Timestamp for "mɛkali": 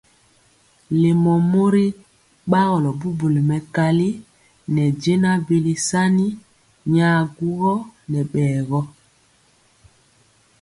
3.49-4.09